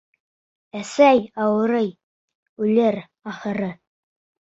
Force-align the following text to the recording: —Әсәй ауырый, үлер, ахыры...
—Әсәй 0.79 1.21
ауырый, 1.45 1.91
үлер, 2.67 3.01
ахыры... 3.35 3.73